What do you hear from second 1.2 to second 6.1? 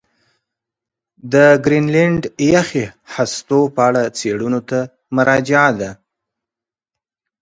د ګرینلنډ یخي هستو په اړه څېړنو ته مراجعه ده.